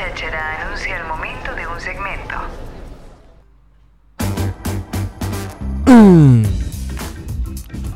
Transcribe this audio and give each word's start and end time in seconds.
cháchara 0.00 0.62
anuncia 0.62 0.96
el 0.96 1.06
momento 1.06 1.54
de 1.54 1.66
un 1.66 1.78
segmento. 1.78 2.34
Mm. 5.86 6.42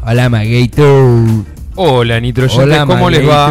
Hola, 0.07 0.29
Magator. 0.29 1.45
Hola, 1.77 2.21
Nitroyentes, 2.21 2.59
Hola, 2.59 2.87
¿cómo 2.87 3.09
les 3.09 3.27
va? 3.27 3.49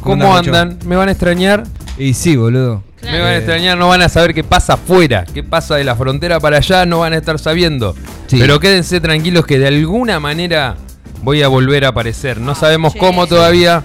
¿Cómo 0.00 0.36
andan? 0.36 0.78
¿Me 0.84 0.96
van 0.96 1.08
a 1.08 1.12
extrañar? 1.12 1.64
Y 1.96 2.12
sí, 2.12 2.36
boludo. 2.36 2.82
Me 3.02 3.18
van 3.18 3.28
a 3.28 3.36
extrañar, 3.36 3.78
no 3.78 3.88
van 3.88 4.02
a 4.02 4.08
saber 4.08 4.34
qué 4.34 4.44
pasa 4.44 4.74
afuera, 4.74 5.24
qué 5.32 5.42
pasa 5.42 5.76
de 5.76 5.84
la 5.84 5.96
frontera 5.96 6.40
para 6.40 6.58
allá, 6.58 6.84
no 6.84 7.00
van 7.00 7.14
a 7.14 7.16
estar 7.16 7.38
sabiendo. 7.38 7.94
Sí. 8.26 8.36
Pero 8.38 8.60
quédense 8.60 9.00
tranquilos 9.00 9.46
que 9.46 9.58
de 9.58 9.68
alguna 9.68 10.20
manera 10.20 10.76
voy 11.22 11.42
a 11.42 11.48
volver 11.48 11.86
a 11.86 11.88
aparecer. 11.88 12.40
No 12.40 12.54
sabemos 12.54 12.92
che. 12.92 12.98
cómo 12.98 13.26
todavía, 13.26 13.82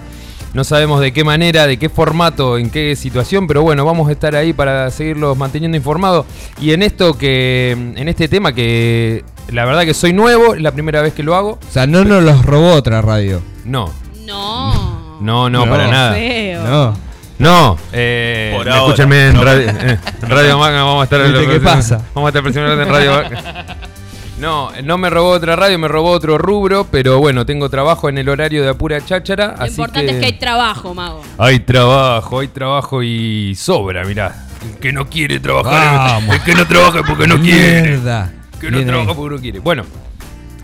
no 0.52 0.64
sabemos 0.64 1.00
de 1.00 1.12
qué 1.12 1.22
manera, 1.24 1.66
de 1.66 1.76
qué 1.78 1.88
formato, 1.88 2.58
en 2.58 2.70
qué 2.70 2.96
situación, 2.96 3.46
pero 3.46 3.62
bueno, 3.62 3.84
vamos 3.84 4.08
a 4.08 4.12
estar 4.12 4.34
ahí 4.34 4.52
para 4.52 4.90
seguirlos 4.90 5.36
manteniendo 5.36 5.76
informados. 5.76 6.26
Y 6.60 6.72
en 6.72 6.82
esto 6.82 7.16
que, 7.16 7.70
en 7.72 8.08
este 8.08 8.28
tema 8.28 8.52
que 8.52 9.24
la 9.48 9.64
verdad 9.64 9.82
que 9.84 9.94
soy 9.94 10.12
nuevo, 10.12 10.54
es 10.54 10.60
la 10.62 10.72
primera 10.72 11.02
vez 11.02 11.12
que 11.14 11.22
lo 11.22 11.34
hago. 11.36 11.52
O 11.68 11.72
sea, 11.72 11.86
no 11.86 12.04
nos 12.04 12.22
los 12.22 12.44
robó 12.44 12.72
otra 12.74 13.00
radio. 13.02 13.40
No, 13.64 13.92
No. 14.26 15.18
no, 15.20 15.50
no, 15.50 15.64
No. 15.66 15.70
para 15.70 15.88
nada. 15.88 16.12
Feo. 16.14 16.62
No. 16.64 17.10
No, 17.40 17.78
eh, 17.94 18.52
Por 18.54 18.68
ahora. 18.68 18.82
escúchenme 18.82 19.28
en 19.28 19.40
radio, 19.42 19.70
eh, 19.70 19.98
en 20.22 20.28
radio 20.28 20.58
Maga, 20.58 20.82
vamos 20.82 21.00
a 21.00 21.04
estar 21.04 21.22
¿Viste 21.26 21.46
qué 21.46 21.58
pasa? 21.60 22.02
Vamos 22.14 22.28
a 22.28 22.30
estar 22.30 22.42
presionando 22.42 22.82
en 22.82 22.88
radio 22.90 23.12
Maga. 23.12 23.76
No, 24.40 24.70
no 24.82 24.96
me 24.96 25.10
robó 25.10 25.28
otra 25.30 25.54
radio, 25.54 25.78
me 25.78 25.86
robó 25.86 26.10
otro 26.12 26.38
rubro, 26.38 26.86
pero 26.90 27.18
bueno, 27.18 27.44
tengo 27.44 27.68
trabajo 27.68 28.08
en 28.08 28.16
el 28.16 28.28
horario 28.28 28.62
de 28.62 28.70
Apura 28.70 29.04
Cháchara, 29.04 29.48
Lo 29.48 29.62
así 29.64 29.72
importante 29.72 30.06
que 30.06 30.12
es 30.14 30.20
que 30.20 30.26
hay 30.26 30.38
trabajo, 30.38 30.94
mago. 30.94 31.22
hay 31.36 31.60
trabajo, 31.60 32.40
hay 32.40 32.48
trabajo 32.48 33.02
y 33.02 33.54
sobra, 33.54 34.04
mirá. 34.04 34.46
El 34.62 34.78
que 34.78 34.92
no 34.92 35.08
quiere 35.08 35.40
trabajar, 35.40 35.94
Vamos. 35.94 36.34
el 36.36 36.42
que 36.42 36.54
no 36.54 36.66
trabaja 36.66 37.02
porque 37.06 37.26
no 37.26 37.38
quiere. 37.38 37.82
Mierda. 37.82 38.32
Que 38.58 38.70
no 38.70 38.84
trabaja 38.84 39.14
porque 39.14 39.34
no 39.36 39.40
quiere. 39.42 39.58
Bueno, 39.58 39.84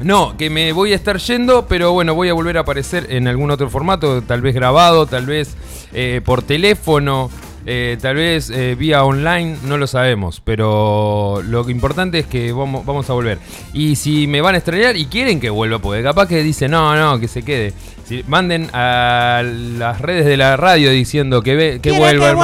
no, 0.00 0.36
que 0.36 0.48
me 0.50 0.72
voy 0.72 0.92
a 0.92 0.96
estar 0.96 1.18
yendo, 1.18 1.66
pero 1.66 1.92
bueno, 1.92 2.14
voy 2.14 2.28
a 2.28 2.34
volver 2.34 2.56
a 2.58 2.60
aparecer 2.60 3.06
en 3.10 3.28
algún 3.28 3.50
otro 3.50 3.68
formato, 3.70 4.22
tal 4.22 4.40
vez 4.42 4.54
grabado, 4.54 5.06
tal 5.06 5.26
vez 5.26 5.54
eh, 5.92 6.20
por 6.24 6.42
teléfono, 6.42 7.30
eh, 7.68 7.98
tal 8.00 8.14
vez 8.14 8.48
eh, 8.50 8.76
vía 8.76 9.02
online, 9.02 9.56
no 9.64 9.76
lo 9.76 9.88
sabemos, 9.88 10.40
pero 10.44 11.42
lo 11.44 11.68
importante 11.68 12.20
es 12.20 12.26
que 12.26 12.52
vamos, 12.52 12.86
vamos 12.86 13.10
a 13.10 13.12
volver. 13.12 13.38
Y 13.72 13.96
si 13.96 14.28
me 14.28 14.40
van 14.40 14.54
a 14.54 14.58
extrañar 14.58 14.96
y 14.96 15.06
quieren 15.06 15.40
que 15.40 15.50
vuelva, 15.50 15.80
porque 15.80 16.02
capaz 16.02 16.28
que 16.28 16.44
dicen, 16.44 16.70
no, 16.70 16.94
no, 16.94 17.18
que 17.18 17.26
se 17.26 17.42
quede. 17.42 17.72
Si, 18.04 18.22
manden 18.28 18.70
a 18.72 19.42
las 19.42 20.00
redes 20.00 20.26
de 20.26 20.36
la 20.36 20.56
radio 20.56 20.92
diciendo 20.92 21.42
que, 21.42 21.56
ve, 21.56 21.80
que 21.82 21.90
vuelva 21.90 22.30
el 22.30 22.36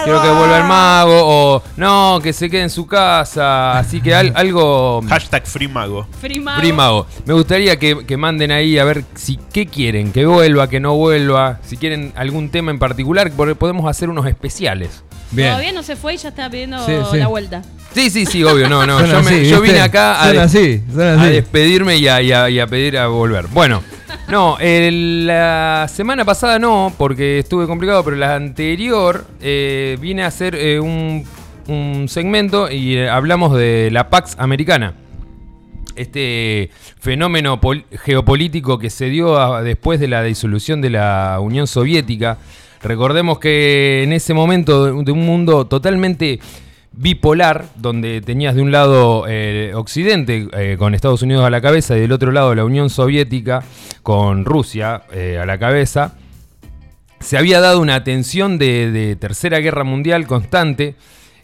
mago. 0.00 0.04
Quiero 0.04 0.22
que 0.22 0.38
vuelva 0.38 0.58
el 0.58 0.64
mago, 0.64 1.20
o 1.22 1.62
no, 1.76 2.20
que 2.22 2.32
se 2.32 2.48
quede 2.50 2.62
en 2.62 2.70
su 2.70 2.86
casa. 2.86 3.78
Así 3.78 4.00
que 4.00 4.14
al- 4.14 4.32
algo. 4.34 5.02
Hashtag 5.08 5.46
Free 5.46 5.68
Mago. 5.68 6.06
Free 6.20 6.40
mago. 6.40 6.60
Free 6.60 6.72
Mago. 6.72 7.06
Me 7.26 7.34
gustaría 7.34 7.78
que, 7.78 8.04
que 8.06 8.16
manden 8.16 8.50
ahí 8.50 8.78
a 8.78 8.84
ver 8.84 9.04
si 9.14 9.38
qué 9.52 9.66
quieren, 9.66 10.12
que 10.12 10.26
vuelva, 10.26 10.68
que 10.68 10.80
no 10.80 10.94
vuelva, 10.96 11.58
si 11.66 11.76
quieren 11.76 12.12
algún 12.16 12.50
tema 12.50 12.70
en 12.70 12.78
particular, 12.78 13.30
porque 13.36 13.54
podemos 13.54 13.88
hacer 13.88 14.08
unos 14.10 14.26
especiales. 14.26 15.02
Bien. 15.32 15.48
Todavía 15.50 15.72
no 15.72 15.82
se 15.84 15.94
fue 15.94 16.14
y 16.14 16.16
ya 16.16 16.30
está 16.30 16.50
pidiendo 16.50 16.84
Sí, 16.84 16.92
sí. 17.12 17.16
la 17.18 17.28
vuelta. 17.28 17.62
Sí, 17.94 18.10
sí, 18.10 18.26
sí, 18.26 18.42
obvio, 18.44 18.68
no, 18.68 18.84
no. 18.86 19.00
Yo, 19.42 19.60
vine 19.60 19.80
acá 19.80 20.14
a, 20.20 20.42
así, 20.42 20.82
despedirme 20.88 21.96
y 21.96 22.08
a, 22.08 22.20
y 22.22 22.32
a- 22.32 22.50
y 22.50 22.58
a 22.60 22.66
pedir 22.66 22.98
a 22.98 23.06
volver. 23.08 23.46
Bueno, 23.48 23.82
no, 24.30 24.58
el- 24.60 25.26
la 25.26 25.86
semana 25.88 26.24
pasada 26.24 26.58
no, 26.58 26.92
porque 26.96 27.38
estuve 27.40 27.66
complicado, 27.66 28.04
pero 28.04 28.16
la 28.16 28.34
anterior 28.36 29.24
eh, 29.40 29.96
vine 30.00 30.22
a 30.22 30.26
hacer 30.28 30.54
eh, 30.54 30.78
un, 30.80 31.24
un 31.68 32.08
segmento 32.08 32.70
y 32.70 32.96
eh, 32.96 33.08
hablamos 33.08 33.56
de 33.56 33.90
la 33.90 34.08
Pax 34.10 34.36
Americana. 34.38 34.94
Este 35.96 36.70
fenómeno 37.00 37.60
pol- 37.60 37.84
geopolítico 37.90 38.78
que 38.78 38.88
se 38.90 39.06
dio 39.06 39.60
después 39.62 40.00
de 40.00 40.08
la 40.08 40.22
disolución 40.22 40.80
de 40.80 40.90
la 40.90 41.38
Unión 41.40 41.66
Soviética. 41.66 42.38
Recordemos 42.82 43.38
que 43.38 44.02
en 44.04 44.12
ese 44.12 44.32
momento 44.32 45.02
de 45.02 45.12
un 45.12 45.26
mundo 45.26 45.66
totalmente 45.66 46.40
bipolar, 46.92 47.66
donde 47.76 48.20
tenías 48.20 48.54
de 48.54 48.62
un 48.62 48.72
lado 48.72 49.24
eh, 49.28 49.72
Occidente 49.74 50.48
eh, 50.52 50.76
con 50.78 50.94
Estados 50.94 51.22
Unidos 51.22 51.44
a 51.44 51.50
la 51.50 51.60
cabeza 51.60 51.96
y 51.96 52.00
del 52.00 52.12
otro 52.12 52.32
lado 52.32 52.54
la 52.54 52.64
Unión 52.64 52.90
Soviética 52.90 53.62
con 54.02 54.44
Rusia 54.44 55.02
eh, 55.12 55.38
a 55.40 55.46
la 55.46 55.58
cabeza, 55.58 56.14
se 57.20 57.38
había 57.38 57.60
dado 57.60 57.80
una 57.80 58.02
tensión 58.02 58.58
de, 58.58 59.16
tercera 59.20 59.58
guerra 59.58 59.84
mundial 59.84 60.26
constante 60.26 60.94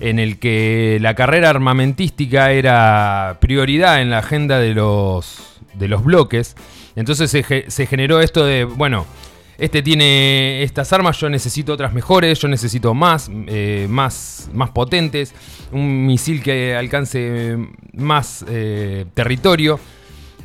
en 0.01 0.19
el 0.19 0.39
que 0.39 0.99
la 1.01 1.15
carrera 1.15 1.51
armamentística 1.51 2.51
era 2.53 3.39
prioridad 3.41 4.01
en 4.01 4.11
la 4.11 4.19
agenda 4.19 4.59
de 4.59 4.75
los, 4.75 5.61
de 5.75 5.89
los 5.89 6.03
bloques. 6.03 6.57
Entonces 6.97 7.31
se 7.31 7.87
generó 7.87 8.21
esto 8.21 8.45
de, 8.45 8.65
bueno, 8.65 9.07
este 9.59 9.83
tiene 9.83 10.63
estas 10.63 10.93
armas, 10.93 11.19
yo 11.19 11.29
necesito 11.29 11.73
otras 11.73 11.93
mejores, 11.93 12.39
yo 12.39 12.49
necesito 12.49 12.95
más, 12.95 13.31
eh, 13.47 13.87
más, 13.89 14.51
más 14.53 14.71
potentes, 14.71 15.35
un 15.73 16.07
misil 16.07 16.43
que 16.43 16.77
alcance 16.77 17.57
más 17.95 18.45
eh, 18.49 19.07
territorio. 19.15 19.81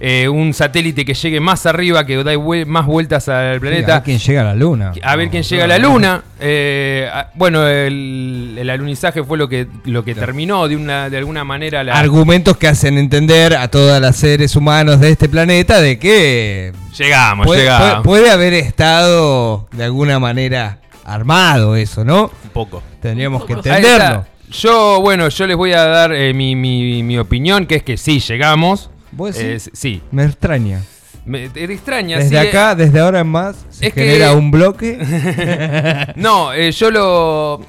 Eh, 0.03 0.27
un 0.27 0.51
satélite 0.55 1.05
que 1.05 1.13
llegue 1.13 1.39
más 1.39 1.67
arriba, 1.67 2.05
que 2.07 2.23
da 2.23 2.31
más 2.65 2.85
vueltas 2.87 3.29
al 3.29 3.55
Sí, 3.55 3.59
planeta. 3.59 3.91
a 3.93 3.95
ver 3.99 4.03
quién 4.03 4.17
llega 4.17 4.41
a 4.41 4.43
la 4.45 4.55
luna. 4.55 4.93
A 5.03 5.15
ver 5.15 5.29
quién 5.29 5.43
llega 5.43 5.65
a 5.65 5.67
la 5.67 5.77
luna. 5.77 6.23
Eh, 6.39 7.07
a- 7.13 7.29
bueno, 7.35 7.67
el, 7.67 8.55
el 8.59 8.69
alunizaje 8.71 9.23
fue 9.23 9.37
lo 9.37 9.47
que, 9.47 9.67
lo 9.85 10.03
que 10.03 10.15
terminó 10.15 10.67
de, 10.67 10.75
una, 10.75 11.07
de 11.09 11.17
alguna 11.17 11.43
manera 11.43 11.83
la. 11.83 11.93
Argumentos 11.99 12.57
que 12.57 12.67
hacen 12.67 12.97
entender 12.97 13.55
a 13.55 13.67
todos 13.67 14.01
los 14.01 14.15
seres 14.15 14.55
humanos 14.55 14.99
de 14.99 15.11
este 15.11 15.29
planeta 15.29 15.79
de 15.79 15.99
que 15.99 16.73
llegamos, 16.97 17.45
puede, 17.45 17.61
llegamos. 17.61 18.03
puede- 18.03 18.21
puede 18.21 18.31
haber 18.31 18.53
estado 18.55 19.67
de 19.71 19.83
alguna 19.83 20.17
manera 20.19 20.79
armado 21.05 21.75
eso, 21.75 22.03
¿no? 22.03 22.31
Un 22.43 22.49
poco. 22.53 22.81
Tendríamos 23.01 23.45
que 23.45 23.53
entenderlo. 23.53 24.25
Yo, 24.51 24.99
bueno, 24.99 25.29
yo 25.29 25.47
les 25.47 25.55
voy 25.55 25.73
a 25.73 25.85
dar 25.85 26.11
eh, 26.11 26.33
mi, 26.33 26.55
mi- 26.55 27.03
mi 27.03 27.17
opinión, 27.19 27.65
que 27.67 27.75
es 27.75 27.83
que 27.83 27.97
sí, 27.97 28.19
llegamos. 28.19 28.89
¿Vos 29.11 29.37
Eh, 29.37 29.43
decís? 29.47 29.69
sí. 29.73 30.01
Me 30.11 30.23
extraña. 30.25 30.81
Me, 31.25 31.49
te 31.49 31.63
extraña. 31.65 32.17
Desde 32.17 32.29
sí, 32.29 32.35
eh. 32.35 32.49
acá, 32.49 32.73
desde 32.75 32.99
ahora 32.99 33.19
en 33.19 33.27
más, 33.27 33.65
se 33.69 33.87
Es 33.87 33.93
que- 33.93 34.03
genera 34.05 34.33
un 34.33 34.49
bloque. 34.51 34.97
No, 36.15 36.53
eh, 36.53 36.71
yo 36.71 36.89
lo. 36.91 37.61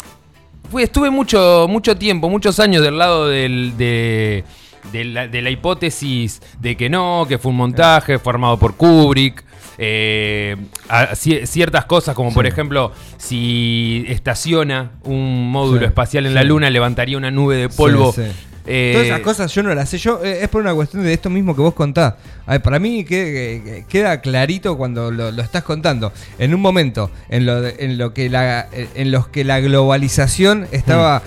Fui, 0.71 0.83
estuve 0.85 1.11
mucho, 1.11 1.67
mucho 1.69 1.97
tiempo, 1.97 2.31
muchos 2.31 2.59
años 2.59 2.83
del 2.83 2.97
lado 2.97 3.29
del, 3.29 3.75
de, 3.77 4.43
de 4.91 5.05
la, 5.05 5.29
de 5.29 5.43
la 5.43 5.51
hipótesis 5.51 6.41
de 6.61 6.77
que 6.79 6.89
no, 6.89 7.27
que 7.29 7.37
fue 7.37 7.51
un 7.51 7.57
montaje 7.59 8.19
formado 8.19 8.59
por 8.59 8.75
Kubrick. 8.77 9.45
eh, 9.77 10.57
a- 10.89 11.15
ciertas 11.15 11.85
cosas, 11.85 12.15
como 12.15 12.33
por 12.33 12.47
ejemplo, 12.47 12.93
si 13.19 14.05
estaciona 14.09 14.93
un 15.05 15.51
módulo 15.51 15.81
Sí, 15.81 15.85
espacial 15.87 16.25
en 16.27 16.35
la. 16.35 16.43
Luna, 16.43 16.71
levantaría 16.71 17.19
una 17.19 17.31
nube 17.31 17.57
de 17.57 17.69
polvo. 17.69 18.15
Eh, 18.67 18.91
Todas 18.93 19.07
esas 19.09 19.21
cosas 19.21 19.53
yo 19.55 19.63
no 19.63 19.75
las 19.75 19.89
sé. 19.89 19.99
Yo, 19.99 20.23
eh, 20.25 20.39
es 20.43 20.49
por 20.49 20.61
una 20.63 20.75
cuestión 20.75 21.03
de 21.03 21.13
esto 21.13 21.29
mismo 21.31 21.55
que 21.57 21.63
vos 21.63 21.75
contás. 21.75 22.15
A 22.47 22.53
ver, 22.53 22.63
para 22.63 22.79
mí 22.79 23.05
que- 23.05 23.61
que- 23.65 23.85
queda 23.89 24.21
clarito 24.21 24.77
cuando 24.77 25.11
lo, 25.11 25.31
lo 25.33 25.43
estás 25.43 25.63
contando. 25.65 26.13
En 26.39 26.55
un 26.55 26.61
momento 26.61 27.11
en 27.29 27.47
lo, 27.47 27.61
de- 27.61 27.77
en 27.81 27.99
lo 27.99 28.15
que 28.15 28.29
la 28.29 28.69
en 28.73 29.11
los 29.11 29.29
que 29.29 29.45
la 29.45 29.61
globalización 29.61 30.67
estaba 30.73 31.23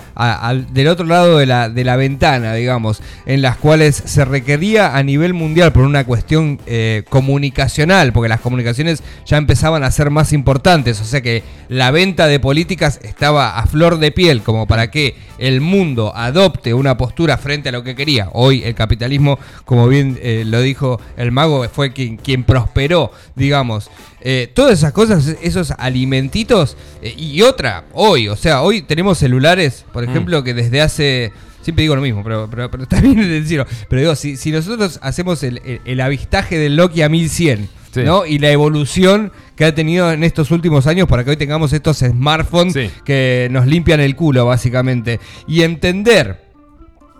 del 0.70 0.88
otro 0.88 1.04
lado 1.06 1.38
de 1.38 1.46
la, 1.46 1.68
de 1.68 1.84
la 1.84 1.96
ventana, 1.96 2.54
digamos, 2.54 3.02
en 3.26 3.42
las 3.42 3.56
cuales 3.56 4.02
se 4.04 4.24
requería 4.24 4.96
a 4.96 5.02
nivel 5.02 5.34
mundial 5.34 5.72
por 5.72 5.84
una 5.84 6.04
cuestión 6.04 6.58
eh, 6.66 7.02
comunicacional, 7.08 8.12
porque 8.12 8.28
las 8.28 8.40
comunicaciones 8.40 9.02
ya 9.26 9.36
empezaban 9.36 9.84
a 9.84 9.90
ser 9.90 10.10
más 10.10 10.32
importantes, 10.32 11.00
o 11.00 11.04
sea 11.04 11.20
que 11.20 11.42
la 11.68 11.90
venta 11.90 12.26
de 12.28 12.40
políticas 12.40 13.00
estaba 13.02 13.58
a 13.58 13.66
flor 13.66 13.98
de 13.98 14.12
piel, 14.12 14.42
como 14.42 14.66
para 14.66 14.90
que 14.90 15.16
el 15.38 15.60
mundo 15.60 16.12
adopte 16.14 16.72
una 16.72 16.96
postura 16.96 17.36
frente 17.36 17.68
a 17.68 17.72
lo 17.72 17.82
que 17.82 17.94
quería. 17.94 18.30
Hoy 18.32 18.62
el 18.64 18.74
capitalismo, 18.74 19.38
como 19.64 19.88
bien 19.88 20.18
eh, 20.22 20.44
lo 20.46 20.60
dijo 20.60 21.00
el 21.16 21.32
mago, 21.32 21.68
fue 21.68 21.92
quien 21.92 22.44
prosperó, 22.44 23.10
digamos. 23.34 23.90
Eh, 24.28 24.50
todas 24.52 24.72
esas 24.72 24.92
cosas, 24.92 25.36
esos 25.40 25.70
alimentitos, 25.78 26.76
eh, 27.00 27.14
y 27.16 27.42
otra, 27.42 27.84
hoy, 27.92 28.26
o 28.28 28.34
sea, 28.34 28.62
hoy 28.62 28.82
tenemos 28.82 29.18
celulares, 29.18 29.84
por 29.92 30.02
ejemplo, 30.02 30.42
que 30.42 30.52
desde 30.52 30.80
hace... 30.80 31.32
Siempre 31.62 31.82
digo 31.82 31.94
lo 31.94 32.02
mismo, 32.02 32.24
pero, 32.24 32.48
pero, 32.50 32.68
pero 32.70 32.86
bien 33.02 33.16
decirlo. 33.28 33.66
Pero 33.88 34.00
digo, 34.02 34.14
si, 34.16 34.36
si 34.36 34.50
nosotros 34.50 34.98
hacemos 35.02 35.42
el, 35.44 35.58
el- 35.64 35.80
el 35.84 36.00
avistaje 36.00 36.58
del 36.58 36.74
Nokia 36.76 37.08
1100, 37.08 37.68
Sí. 37.94 38.02
¿no? 38.02 38.26
Y 38.26 38.38
la 38.40 38.50
evolución 38.50 39.32
que 39.56 39.64
ha 39.64 39.74
tenido 39.74 40.12
en 40.12 40.22
estos 40.22 40.50
últimos 40.50 40.86
años 40.86 41.08
para 41.08 41.24
que 41.24 41.30
hoy 41.30 41.36
tengamos 41.38 41.72
estos 41.72 41.98
smartphones 41.98 42.74
Sí. 42.74 42.90
que 43.06 43.48
nos 43.50 43.66
limpian 43.66 44.00
el 44.00 44.14
culo, 44.16 44.44
básicamente. 44.44 45.18
Y 45.48 45.62
entender 45.62 46.42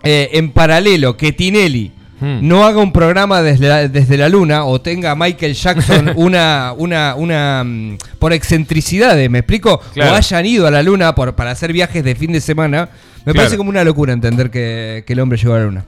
eh, 0.03 0.29
en 0.33 0.51
paralelo 0.51 1.17
que 1.17 1.31
Tinelli 1.31 1.93
Hmm. 2.19 2.39
no 2.47 2.65
haga 2.65 2.79
un 2.81 2.91
programa 2.91 3.43
desde 3.43 3.67
la, 3.67 3.87
desde 3.87 4.17
la 4.17 4.27
luna 4.27 4.65
o 4.65 4.81
tenga 4.81 5.11
a 5.11 5.15
Michael 5.15 5.53
Jackson 5.53 6.13
una, 6.15 6.73
una, 6.75 7.13
una 7.15 7.63
mm, 7.63 7.97
por 8.17 8.33
excentricidades, 8.33 9.29
¿me 9.29 9.39
explico? 9.39 9.79
Claro. 9.93 10.13
O 10.13 10.15
hayan 10.15 10.45
ido 10.45 10.65
a 10.65 10.71
la 10.71 10.81
luna 10.81 11.13
por, 11.13 11.35
para 11.35 11.51
hacer 11.51 11.71
viajes 11.73 12.03
de 12.03 12.15
fin 12.15 12.31
de 12.31 12.41
semana. 12.41 12.89
Me 13.25 13.33
Claro. 13.33 13.37
parece 13.37 13.57
como 13.57 13.69
una 13.69 13.83
locura 13.83 14.13
entender 14.13 14.49
que, 14.49 15.03
que 15.05 15.13
el 15.13 15.19
hombre 15.19 15.37
llegó 15.37 15.53
a 15.53 15.59
la 15.59 15.65
luna. 15.65 15.85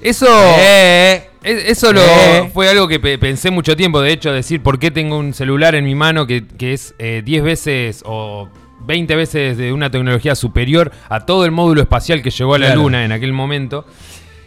Eso. 0.00 0.26
Eh, 0.58 1.28
Es- 1.44 1.64
Eso 1.70 1.92
lo, 1.92 2.00
Eh. 2.02 2.50
fue 2.52 2.68
algo 2.68 2.86
que 2.86 3.00
pe- 3.00 3.18
pensé 3.18 3.50
mucho 3.50 3.74
tiempo, 3.76 4.00
de 4.00 4.12
hecho, 4.12 4.30
decir 4.32 4.62
por 4.62 4.78
qué 4.78 4.90
tengo 4.90 5.16
un 5.18 5.32
celular 5.34 5.74
en 5.74 5.84
mi 5.84 5.94
mano 5.94 6.26
que, 6.26 6.44
que 6.46 6.72
es 6.72 6.94
eh, 6.98 7.22
10 7.24 7.42
veces 7.42 8.02
o 8.04 8.48
20 8.86 9.16
veces 9.16 9.56
de 9.56 9.72
una 9.72 9.90
tecnología 9.90 10.34
superior 10.34 10.92
a 11.08 11.20
todo 11.26 11.44
el 11.44 11.50
módulo 11.50 11.80
espacial 11.80 12.20
que 12.22 12.30
llegó 12.30 12.54
a 12.54 12.58
la 12.58 12.66
Claro. 12.66 12.82
Luna 12.82 13.04
en 13.04 13.12
aquel 13.12 13.32
momento. 13.32 13.86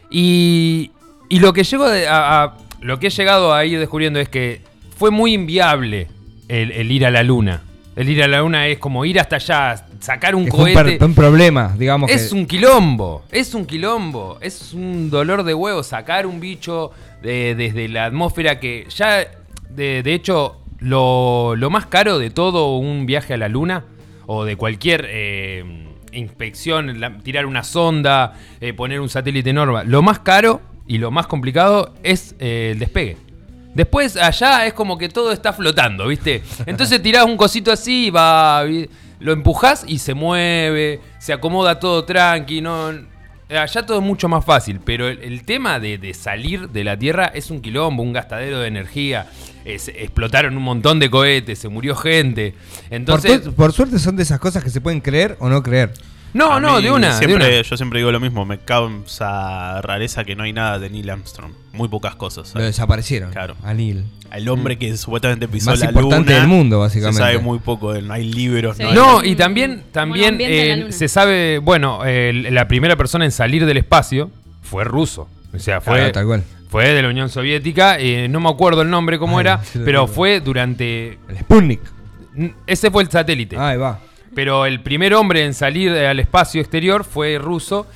Y, 0.10 0.92
y 1.35 1.39
lo 1.39 1.53
que 1.53 1.63
llegó 1.63 1.89
de- 1.89 2.07
a, 2.07 2.43
a- 2.43 2.57
lo 2.81 2.99
que 2.99 3.07
he 3.07 3.09
llegado 3.09 3.53
a 3.53 3.65
ir 3.65 3.79
descubriendo 3.79 4.19
es 4.19 4.29
que 4.29 4.61
fue 4.97 5.11
muy 5.11 5.33
inviable 5.33 6.07
el, 6.47 6.71
el 6.71 6.91
ir 6.91 7.05
a 7.05 7.11
la 7.11 7.23
Luna. 7.23 7.61
El 7.95 8.09
ir 8.09 8.21
a 8.23 8.27
la 8.27 8.39
Luna 8.39 8.67
es 8.67 8.77
como 8.77 9.05
ir 9.05 9.19
hasta 9.19 9.37
allá, 9.37 9.85
sacar 9.99 10.35
un 10.35 10.43
un, 10.43 10.49
cohete. 10.49 10.97
per- 10.97 11.03
un 11.03 11.15
problema, 11.15 11.73
digamos. 11.77 12.11
Es 12.11 12.29
que, 12.29 12.35
un 12.35 12.45
quilombo, 12.45 13.23
es 13.31 13.53
un 13.53 13.65
quilombo, 13.65 14.37
es 14.41 14.73
un 14.73 15.09
dolor 15.09 15.43
de 15.43 15.53
huevo 15.53 15.81
sacar 15.83 16.27
un 16.27 16.39
bicho 16.39 16.91
de- 17.21 17.55
desde 17.55 17.88
la 17.88 18.05
atmósfera 18.05 18.59
que 18.59 18.85
ya, 18.95 19.25
de, 19.69 20.03
de 20.03 20.13
hecho, 20.13 20.57
lo, 20.79 21.55
lo 21.55 21.69
más 21.69 21.85
caro 21.88 22.19
de 22.19 22.29
todo 22.29 22.75
un 22.77 23.05
viaje 23.05 23.33
a 23.33 23.38
la 23.38 23.47
luna 23.47 23.85
o 24.27 24.43
de 24.45 24.55
cualquier 24.57 25.07
eh, 25.09 25.63
inspección, 26.11 26.99
la- 26.99 27.17
tirar 27.19 27.45
una 27.45 27.63
sonda, 27.63 28.33
eh, 28.61 28.73
poner 28.73 28.99
un 28.99 29.09
satélite 29.09 29.49
enorme, 29.49 29.83
lo 29.85 30.01
más 30.01 30.19
caro 30.19 30.61
y 30.87 30.97
lo 30.97 31.11
más 31.11 31.27
complicado 31.27 31.93
es 32.03 32.35
eh, 32.39 32.69
el 32.73 32.79
despegue. 32.79 33.17
Después 33.73 34.15
allá 34.15 34.65
es 34.65 34.73
como 34.73 34.97
que 34.97 35.09
todo 35.09 35.31
está 35.31 35.51
flotando, 35.51 36.07
¿viste? 36.07 36.41
Entonces 36.65 37.01
tirás 37.01 37.25
un 37.25 37.35
cosito 37.37 37.71
así 37.71 38.07
y 38.07 38.09
va. 38.09 38.63
Lo 39.19 39.31
empujás 39.33 39.83
y 39.87 39.97
se 39.99 40.13
mueve, 40.13 40.99
se 41.19 41.33
acomoda 41.33 41.79
todo 41.79 42.03
tranqui, 42.05 42.61
no. 42.61 42.91
Allá 43.47 43.85
todo 43.85 43.99
es 43.99 44.03
mucho 44.03 44.27
más 44.27 44.43
fácil, 44.43 44.79
pero 44.83 45.07
el, 45.07 45.19
el 45.19 45.43
tema 45.45 45.79
de, 45.79 45.97
de 45.99 46.13
salir 46.15 46.69
de 46.69 46.83
la 46.83 46.97
Tierra 46.97 47.25
es 47.27 47.51
un 47.51 47.61
quilombo, 47.61 48.01
un 48.01 48.11
gastadero 48.11 48.59
de 48.59 48.67
energía. 48.67 49.27
Es- 49.65 49.88
explotaron 49.89 50.57
un 50.57 50.63
montón 50.63 50.99
de 50.99 51.09
cohetes, 51.11 51.59
se 51.59 51.69
murió 51.69 51.95
gente. 51.95 52.53
por, 52.53 52.93
Entonces. 52.95 53.43
tu- 53.43 53.53
por 53.53 53.71
suerte 53.71 53.99
son 53.99 54.15
de 54.15 54.23
esas 54.23 54.39
cosas 54.39 54.63
que 54.63 54.69
se 54.71 54.81
pueden 54.81 54.99
creer 54.99 55.38
o 55.39 55.47
no 55.49 55.61
creer. 55.61 55.93
No, 56.35 56.53
A 56.53 56.59
no, 56.59 56.81
de 56.81 56.91
una, 56.91 57.13
de 57.13 57.17
siempre, 57.25 57.47
una. 57.47 57.61
Yo 57.61 57.77
siempre 57.77 57.99
digo 57.99 58.11
lo 58.11 58.19
mismo, 58.19 58.45
me 58.45 58.57
causa 58.59 59.81
rareza 59.81 60.23
que 60.25 60.35
no 60.35 60.43
hay 60.43 60.51
nada 60.53 60.79
de 60.79 60.89
Neil 60.89 61.09
Armstrong. 61.09 61.51
Muy 61.71 61.87
pocas 61.87 62.15
cosas. 62.15 62.53
Lo 62.53 62.61
desaparecieron. 62.61 63.31
Claro. 63.31 63.55
A 63.63 63.73
Neil. 63.73 64.03
El 64.33 64.49
hombre 64.49 64.77
que 64.77 64.97
supuestamente 64.97 65.47
pisó 65.47 65.69
Más 65.69 65.79
la 65.79 65.85
importante 65.87 66.31
luna. 66.31 66.39
del 66.39 66.47
mundo, 66.49 66.79
básicamente. 66.79 67.17
Se 67.21 67.23
sabe 67.23 67.37
muy 67.39 67.59
poco 67.59 67.93
de 67.93 67.99
él, 67.99 68.07
no 68.07 68.13
hay 68.13 68.25
libros. 68.25 68.75
Sí. 68.75 68.83
No, 68.83 68.89
hay- 68.89 68.95
No, 68.95 69.23
y 69.23 69.35
también, 69.35 69.83
también 69.93 70.37
eh, 70.41 70.87
se 70.91 71.07
sabe, 71.07 71.59
bueno, 71.59 72.01
la 72.03 72.67
primera 72.67 72.97
persona 72.97 73.23
en 73.23 73.31
salir 73.31 73.65
del 73.65 73.77
espacio 73.77 74.29
fue 74.61 74.83
ruso. 74.83 75.29
O 75.53 75.59
sea, 75.59 75.79
fue, 75.79 75.95
Claro, 75.99 76.11
tal 76.11 76.25
cual. 76.25 76.43
fue 76.67 76.89
de 76.89 77.01
la 77.01 77.07
Unión 77.09 77.29
Soviética, 77.29 77.97
eh, 77.97 78.27
no 78.27 78.41
me 78.41 78.49
acuerdo 78.49 78.81
el 78.81 78.89
nombre 78.89 79.17
cómo 79.19 79.38
Ay, 79.38 79.43
era, 79.43 79.61
pero 79.85 80.05
fue 80.07 80.41
durante... 80.41 81.17
El 81.29 81.38
Sputnik. 81.39 81.79
Ese 82.67 82.91
fue 82.91 83.03
el 83.03 83.09
satélite. 83.09 83.55
Ahí 83.57 83.77
va. 83.77 83.99
Pero 84.35 84.65
el 84.65 84.81
primer 84.81 85.13
hombre 85.15 85.43
en 85.45 85.53
salir 85.53 85.91
eh, 85.93 86.07
al 86.07 86.19
espacio 86.19 86.61
exterior 86.61 87.03
fue 87.03 87.37
ruso. 87.39 87.87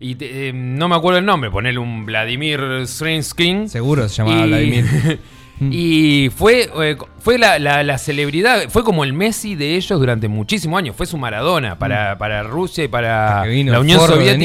Y 0.00 0.14
te- 0.14 0.48
eh, 0.48 0.52
no 0.54 0.88
me 0.88 0.94
acuerdo 0.94 1.18
el 1.18 1.24
nombre, 1.26 1.50
ponerle 1.50 1.80
un 1.80 2.06
Vladimir 2.06 2.86
Srinskin. 2.86 3.68
Seguro 3.68 4.08
se 4.08 4.16
llamaba 4.22 4.46
Y- 4.46 4.48
Vladimir. 4.48 5.18
Y 5.60 6.30
fue, 6.36 6.70
eh, 6.82 6.96
fue 7.18 7.36
la, 7.36 7.58
la- 7.58 7.82
la 7.82 7.98
celebridad, 7.98 8.68
fue 8.68 8.84
como 8.84 9.02
el 9.02 9.12
Messi 9.12 9.56
de 9.56 9.74
ellos 9.74 9.98
durante 9.98 10.28
muchísimos 10.28 10.78
años. 10.78 10.94
Fue 10.94 11.04
su 11.04 11.18
Maradona 11.18 11.76
para, 11.76 12.16
para 12.16 12.44
Rusia 12.44 12.84
y 12.84 12.88
para 12.88 13.44
la 13.72 13.80
Unión 13.80 13.98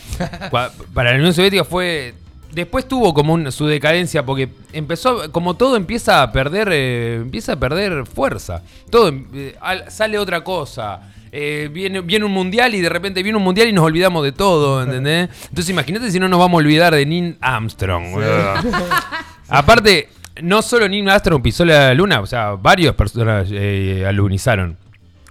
Para 0.93 1.11
la 1.13 1.17
Unión 1.19 1.33
Soviética 1.33 1.63
fue. 1.63 2.15
Después 2.53 2.87
tuvo 2.87 3.13
como 3.13 3.33
un- 3.33 3.51
su 3.51 3.65
decadencia 3.65 4.23
porque 4.25 4.49
empezó, 4.73 5.31
como 5.31 5.55
todo 5.55 5.75
empieza 5.75 6.21
a 6.21 6.31
perder, 6.31 6.69
eh, 6.71 7.15
empieza 7.15 7.53
a 7.53 7.55
perder 7.55 8.05
fuerza. 8.05 8.61
Todo 8.89 9.11
eh, 9.33 9.55
al- 9.59 9.89
sale 9.91 10.17
otra 10.19 10.43
cosa. 10.43 11.09
Eh, 11.35 11.67
viene, 11.73 12.01
viene 12.01 12.25
un 12.25 12.31
mundial 12.31 12.75
y 12.75 12.81
de 12.81 12.89
repente 12.89 13.23
viene 13.23 13.37
un 13.39 13.43
mundial 13.43 13.67
y 13.67 13.73
nos 13.73 13.83
olvidamos 13.83 14.23
de 14.23 14.31
todo, 14.33 14.83
¿entendés? 14.83 15.29
Entonces 15.49 15.69
imagínate 15.71 16.11
si 16.11 16.19
no 16.19 16.27
nos 16.27 16.39
vamos 16.39 16.59
a 16.59 16.63
olvidar 16.63 16.93
de 16.93 17.05
Neil 17.07 17.37
Armstrong. 17.41 18.05
Aparte, 19.49 20.09
no 20.41 20.61
solo 20.61 20.87
Neil 20.87 21.09
Armstrong 21.09 21.41
pisó 21.41 21.65
la 21.65 21.93
luna, 21.93 22.21
o 22.21 22.25
sea, 22.25 22.51
varias 22.51 22.93
personas 22.95 23.47
eh, 23.51 24.05
alunizaron. 24.07 24.77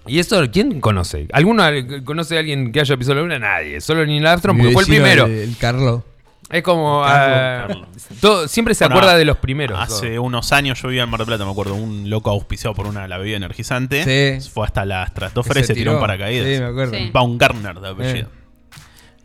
¿Y 0.06 0.18
eso 0.18 0.42
quién 0.52 0.80
conoce? 0.80 1.28
¿Alguno 1.32 1.66
eh, 1.68 2.02
conoce 2.04 2.36
a 2.36 2.40
alguien 2.40 2.72
que 2.72 2.80
haya 2.80 2.96
pisado 2.96 3.14
la 3.16 3.22
luna? 3.22 3.38
Nadie. 3.38 3.80
Solo 3.80 4.04
Neil 4.04 4.26
Armstrong 4.26 4.58
porque 4.58 4.72
fue 4.72 4.82
el 4.82 4.88
primero. 4.88 5.26
El, 5.26 5.32
el 5.32 5.56
Carlo. 5.56 6.04
Es 6.52 6.62
como. 6.62 7.02
Carlos. 7.02 7.88
todo- 8.20 8.46
siempre 8.46 8.74
se 8.74 8.84
Bueno, 8.84 8.96
acuerda 8.98 9.16
de 9.18 9.24
los 9.24 9.38
primeros. 9.38 9.80
Hace 9.80 10.10
todo. 10.16 10.22
unos 10.22 10.52
años 10.52 10.80
yo 10.80 10.88
vivía 10.88 11.02
en 11.04 11.08
Mar 11.10 11.18
del 11.18 11.26
Plata, 11.26 11.44
me 11.44 11.50
acuerdo, 11.50 11.74
un 11.74 12.08
loco 12.10 12.30
auspiciado 12.30 12.74
por 12.74 12.86
una 12.86 13.08
la 13.08 13.18
bebida 13.18 13.38
energizante. 13.38 14.04
Sí. 14.42 14.50
Fue 14.50 14.64
hasta 14.66 14.84
la 14.84 15.02
estratosfera 15.04 15.60
y 15.60 15.64
se 15.64 15.74
tiró 15.74 15.92
tiró. 15.92 16.00
paracaídas. 16.00 16.46
Sí, 16.46 16.60
me 16.60 16.66
acuerdo. 16.68 16.94
Sí. 16.94 17.10
Baumgartner 17.12 17.80
de 17.80 17.88
apellido. 17.88 18.28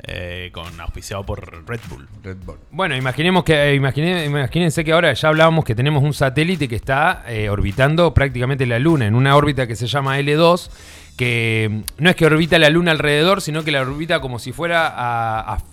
Eh, 0.10 0.52
con 0.54 0.80
auspiciado 0.80 1.26
por 1.26 1.68
Red 1.68 1.80
Bull. 1.90 2.08
Red 2.24 2.38
Bull. 2.46 2.58
Bueno, 2.72 2.96
imaginemos 2.96 3.44
que, 3.44 3.54
eh, 3.72 3.76
imagine- 3.76 4.26
imagínense 4.26 4.86
que 4.86 4.94
ahora 4.94 5.12
ya 5.12 5.28
hablábamos 5.28 5.66
que 5.66 5.76
tenemos 5.76 6.04
un 6.04 6.14
satélite 6.14 6.70
que 6.70 6.76
está 6.76 7.24
eh, 7.28 7.50
orbitando 7.50 8.14
prácticamente 8.14 8.66
la 8.68 8.78
Luna, 8.80 9.08
en 9.08 9.16
una 9.16 9.36
órbita 9.36 9.68
que 9.68 9.76
se 9.76 9.88
llama 9.88 10.18
L2, 10.20 10.70
que 11.18 11.68
mm, 11.72 12.04
no 12.04 12.10
es 12.12 12.16
que 12.16 12.26
orbita 12.28 12.60
la 12.60 12.70
Luna 12.70 12.92
alrededor, 12.92 13.42
sino 13.42 13.64
que 13.64 13.72
la 13.72 13.82
orbita 13.82 14.22
como 14.22 14.38
si 14.40 14.52
fuera 14.54 14.88
a- 14.88 15.56
a- 15.56 15.64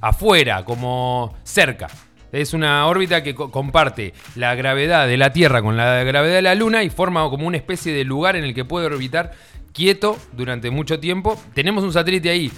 afuera, 0.00 0.64
como 0.64 1.34
cerca. 1.42 1.88
Es 2.32 2.52
una 2.54 2.86
órbita 2.86 3.22
que 3.22 3.34
co- 3.34 3.50
comparte 3.50 4.12
la 4.34 4.54
gravedad 4.54 5.06
de 5.06 5.16
la 5.16 5.32
Tierra 5.32 5.62
con 5.62 5.76
la 5.76 6.02
gravedad 6.04 6.34
de 6.34 6.42
la 6.42 6.54
Luna 6.54 6.82
y 6.82 6.90
forma 6.90 7.28
como 7.30 7.46
una 7.46 7.56
especie 7.56 7.92
de 7.92 8.04
lugar 8.04 8.36
en 8.36 8.44
el 8.44 8.52
que 8.54 8.64
puede 8.64 8.86
orbitar 8.86 9.32
quieto 9.72 10.18
durante 10.32 10.70
mucho 10.70 10.98
tiempo. 11.00 11.40
Tenemos 11.54 11.84
un 11.84 11.92
satélite 11.92 12.28
ahí. 12.30 12.50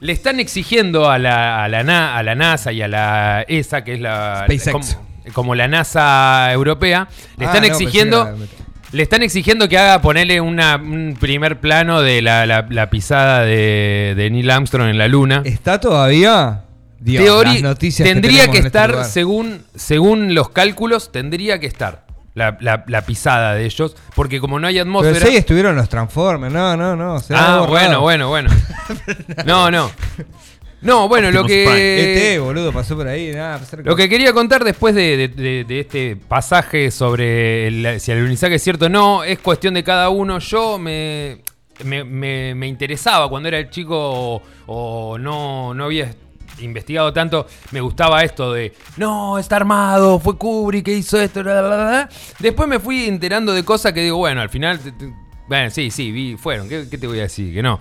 Le 0.00 0.12
están 0.12 0.40
exigiendo 0.40 1.08
a 1.08 1.18
la, 1.18 1.62
a 1.64 1.68
la, 1.68 1.84
Na- 1.84 2.16
a 2.16 2.22
la 2.24 2.34
NASA 2.34 2.72
y 2.72 2.82
a 2.82 2.88
la 2.88 3.44
ESA, 3.46 3.84
que 3.84 3.94
es 3.94 4.00
la... 4.00 4.44
SpaceX. 4.50 4.72
Como, 4.72 5.32
como 5.34 5.54
la 5.54 5.68
NASA 5.68 6.52
europea, 6.52 7.06
le 7.38 7.46
Ah, 7.46 7.48
están 7.48 7.62
no, 7.62 7.68
exigiendo... 7.68 8.36
Le 8.90 9.02
están 9.04 9.22
exigiendo 9.22 9.68
que 9.70 9.78
haga 9.78 10.02
ponerle 10.02 10.40
una- 10.42 10.76
un 10.76 11.16
primer 11.18 11.60
plano 11.60 12.02
de 12.02 12.20
la, 12.20 12.44
la- 12.46 12.66
la 12.68 12.90
pisada 12.90 13.42
de, 13.44 14.14
de 14.16 14.28
Neil 14.30 14.50
Armstrong 14.50 14.88
en 14.90 14.98
la 14.98 15.08
Luna. 15.08 15.40
¿Está 15.46 15.80
todavía? 15.80 16.64
Dios, 17.02 17.24
Teori- 17.24 17.54
las 17.54 17.62
noticias 17.62 18.08
tendría 18.08 18.46
que, 18.48 18.58
este 18.58 18.66
estar, 18.68 19.04
según, 19.04 19.62
según 19.74 20.34
los 20.34 20.50
cálculos, 20.50 21.10
tendría 21.12 21.58
que 21.58 21.66
estar 21.66 22.06
la, 22.34 22.56
la- 22.60 22.84
la 22.86 23.02
pisada 23.02 23.54
de 23.54 23.64
ellos, 23.64 23.94
porque 24.14 24.40
como 24.40 24.58
no 24.60 24.66
hay 24.66 24.74
Pero 24.74 24.82
atmósfera... 24.84 25.26
sí 25.26 25.36
estuvieron 25.36 25.76
los 25.76 25.88
Transformers, 25.88 26.52
no, 26.52 26.76
no, 26.76 26.96
no. 26.96 27.18
se 27.20 27.34
ah, 27.34 27.66
bueno, 27.68 28.00
bueno, 28.00 28.28
bueno. 28.28 28.50
No, 29.44 29.70
no. 29.70 29.90
No, 30.80 31.08
bueno, 31.08 31.30
lo 31.30 31.44
que... 31.44 32.34
ET, 32.34 32.40
boludo, 32.40 32.72
pasó 32.72 32.96
por 32.96 33.06
ahí, 33.06 33.30
nada. 33.32 33.60
Lo 33.84 33.94
que 33.94 34.08
quería 34.08 34.32
contar 34.32 34.64
después 34.64 34.94
de, 34.96 35.16
de- 35.16 35.28
de- 35.28 35.64
de 35.64 35.80
este 35.80 36.16
pasaje 36.16 36.90
sobre 36.90 37.68
el- 37.68 38.00
si 38.00 38.10
el 38.10 38.18
alunizaje 38.18 38.56
es 38.56 38.62
cierto 38.64 38.86
o 38.86 38.88
no, 38.88 39.22
es 39.22 39.38
cuestión 39.38 39.74
de 39.74 39.84
cada 39.84 40.08
uno. 40.08 40.40
Yo 40.40 40.78
me, 40.80 41.38
me, 41.84 42.02
me- 42.02 42.54
me 42.56 42.66
interesaba 42.66 43.28
cuando 43.28 43.48
era 43.48 43.70
chico 43.70 43.96
o, 43.96 44.42
o 44.66 45.18
no, 45.18 45.72
no 45.72 45.84
había 45.84 46.12
investigado 46.62 47.12
tanto, 47.12 47.46
me 47.70 47.80
gustaba 47.80 48.22
esto 48.22 48.52
de, 48.52 48.72
no, 48.96 49.38
está 49.38 49.56
armado, 49.56 50.18
fue 50.18 50.36
Kubrick 50.36 50.84
que 50.84 50.94
hizo 50.94 51.20
esto, 51.20 51.42
bla, 51.42 51.60
bla, 51.60 51.76
bla, 51.76 51.88
bla". 51.88 52.08
Después 52.38 52.68
me 52.68 52.78
fui 52.78 53.04
enterando 53.06 53.52
de 53.52 53.64
cosas 53.64 53.92
que 53.92 54.02
digo, 54.02 54.18
bueno, 54.18 54.40
al 54.40 54.48
final, 54.48 54.80
bueno, 55.48 55.70
sí, 55.70 55.90
sí, 55.90 56.12
vi, 56.12 56.36
fueron, 56.36 56.68
¿qué, 56.68 56.84
te 56.84 57.06
voy 57.06 57.18
a 57.18 57.22
decir? 57.22 57.52
Que 57.52 57.62
no, 57.62 57.80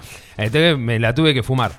me 0.78 1.00
la 1.00 1.14
tuve 1.14 1.34
que 1.34 1.44
fumar. 1.44 1.72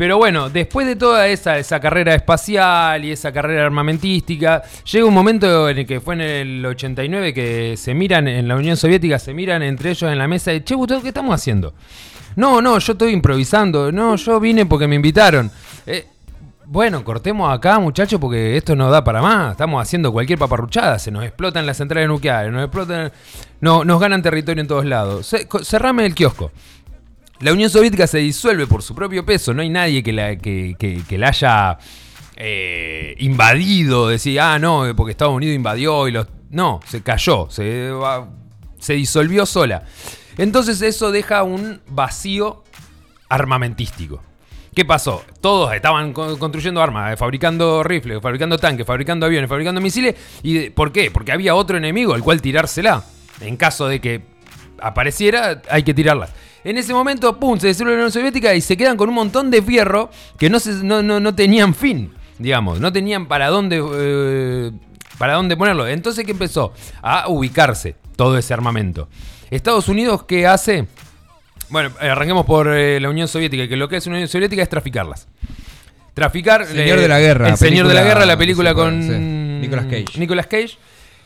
Pero 0.00 0.16
bueno, 0.16 0.48
después 0.48 0.86
de 0.86 0.96
toda 0.96 1.28
esa, 1.28 1.58
esa 1.58 1.78
carrera 1.78 2.14
espacial 2.14 3.04
y 3.04 3.12
esa 3.12 3.32
carrera 3.32 3.66
armamentística, 3.66 4.62
llega 4.90 5.04
un 5.04 5.12
momento 5.12 5.68
en 5.68 5.76
el 5.76 5.86
que 5.86 6.00
fue 6.00 6.14
en 6.14 6.20
el 6.22 6.64
89 6.64 7.34
que 7.34 7.74
se 7.76 7.92
miran 7.92 8.26
en 8.26 8.48
la 8.48 8.56
Unión 8.56 8.78
Soviética, 8.78 9.18
se 9.18 9.34
miran 9.34 9.62
entre 9.62 9.90
ellos 9.90 10.10
en 10.10 10.16
la 10.16 10.26
mesa 10.26 10.54
y, 10.54 10.62
che, 10.62 10.74
¿qué 11.02 11.08
estamos 11.08 11.34
haciendo? 11.34 11.74
No, 12.34 12.62
no, 12.62 12.78
yo 12.78 12.92
estoy 12.92 13.12
improvisando, 13.12 13.92
no, 13.92 14.16
yo 14.16 14.40
vine 14.40 14.64
porque 14.64 14.86
me 14.86 14.96
invitaron. 14.96 15.50
Eh, 15.86 16.06
bueno, 16.70 17.02
cortemos 17.02 17.52
acá, 17.52 17.80
muchachos, 17.80 18.20
porque 18.20 18.56
esto 18.56 18.76
no 18.76 18.92
da 18.92 19.02
para 19.02 19.20
más. 19.20 19.50
Estamos 19.50 19.82
haciendo 19.82 20.12
cualquier 20.12 20.38
paparruchada. 20.38 21.00
Se 21.00 21.10
nos 21.10 21.24
explotan 21.24 21.66
las 21.66 21.78
centrales 21.78 22.08
nucleares, 22.08 22.52
nos 22.52 22.62
explotan. 22.62 23.10
No, 23.60 23.84
nos 23.84 24.00
ganan 24.00 24.22
territorio 24.22 24.60
en 24.60 24.68
todos 24.68 24.84
lados. 24.84 25.34
Cerrame 25.64 26.06
el 26.06 26.14
kiosco. 26.14 26.52
La 27.40 27.52
Unión 27.52 27.70
Soviética 27.70 28.06
se 28.06 28.18
disuelve 28.18 28.68
por 28.68 28.84
su 28.84 28.94
propio 28.94 29.26
peso. 29.26 29.52
No 29.52 29.62
hay 29.62 29.68
nadie 29.68 30.04
que 30.04 30.12
la, 30.12 30.36
que, 30.36 31.06
la 31.18 31.28
haya 31.30 31.78
eh, 32.36 33.16
invadido, 33.18 34.06
decir, 34.06 34.38
ah, 34.38 34.60
no, 34.60 34.84
porque 34.96 35.10
Estados 35.10 35.34
Unidos 35.34 35.56
invadió 35.56 36.06
y 36.06 36.12
los... 36.12 36.28
No, 36.50 36.78
se 36.86 37.02
cayó, 37.02 37.50
se, 37.50 37.90
se 38.78 38.92
disolvió 38.92 39.44
sola. 39.44 39.82
Entonces 40.38 40.80
eso 40.82 41.10
deja 41.10 41.42
un 41.42 41.80
vacío 41.88 42.62
armamentístico. 43.28 44.22
¿Qué 44.80 44.86
pasó? 44.86 45.22
Todos 45.42 45.74
estaban 45.74 46.14
co- 46.14 46.38
construyendo 46.38 46.80
armas, 46.80 47.12
eh, 47.12 47.16
fabricando 47.18 47.82
rifles, 47.82 48.18
fabricando 48.22 48.56
tanques, 48.56 48.86
fabricando 48.86 49.26
aviones, 49.26 49.46
fabricando 49.46 49.78
misiles. 49.78 50.14
¿Y 50.42 50.70
por 50.70 50.90
qué? 50.90 51.10
Porque 51.10 51.32
había 51.32 51.54
otro 51.54 51.76
enemigo 51.76 52.14
al 52.14 52.22
cual 52.22 52.40
tirársela. 52.40 53.04
En 53.42 53.58
caso 53.58 53.88
de 53.88 54.00
que 54.00 54.22
apareciera, 54.80 55.60
hay 55.68 55.82
que 55.82 55.92
tirarlas. 55.92 56.30
En 56.64 56.78
ese 56.78 56.94
momento, 56.94 57.38
pum, 57.38 57.58
se 57.58 57.66
disuelve 57.66 57.92
la 57.92 57.96
Unión 57.98 58.10
Soviética 58.10 58.54
y 58.54 58.62
se 58.62 58.74
quedan 58.78 58.96
con 58.96 59.10
un 59.10 59.16
montón 59.16 59.50
de 59.50 59.60
fierro 59.60 60.08
que 60.38 60.48
no, 60.48 60.58
se- 60.58 60.82
no 60.82 61.34
tenían 61.34 61.74
fin, 61.74 62.14
digamos. 62.38 62.80
No 62.80 62.90
tenían 62.90 63.28
para 63.28 63.48
dónde, 63.48 63.84
eh, 63.86 64.70
para 65.18 65.34
dónde 65.34 65.58
ponerlo. 65.58 65.86
Entonces, 65.88 66.24
¿qué 66.24 66.32
empezó? 66.32 66.72
A 67.02 67.28
ubicarse 67.28 67.96
todo 68.16 68.38
ese 68.38 68.54
armamento. 68.54 69.10
Estados 69.50 69.90
Unidos, 69.90 70.22
¿qué 70.24 70.46
hace? 70.46 70.86
Bueno, 71.70 71.90
eh, 72.00 72.08
arranquemos 72.08 72.44
por 72.44 72.68
eh, 72.68 72.98
la 73.00 73.08
Unión 73.08 73.28
Soviética, 73.28 73.68
que 73.68 73.76
lo 73.76 73.88
que 73.88 73.96
es 73.96 74.06
una 74.06 74.16
Unión 74.16 74.28
Soviética 74.28 74.62
es 74.62 74.68
traficarlas. 74.68 75.28
Traficar. 76.14 76.66
Señor 76.66 76.98
eh, 76.98 77.02
de 77.02 77.08
la 77.08 77.20
Guerra, 77.20 77.48
El 77.48 77.56
Señor 77.56 77.86
de 77.86 77.94
la 77.94 78.02
Guerra, 78.02 78.26
la 78.26 78.36
película 78.36 78.74
con. 78.74 79.02
sí. 79.02 79.10
Nicolas 79.10 79.86
Cage. 79.86 80.18
Nicolas 80.18 80.46
Cage. 80.46 80.78